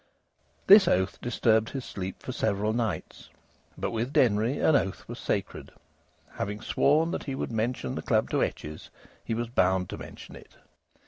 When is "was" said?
5.07-5.19, 9.35-9.47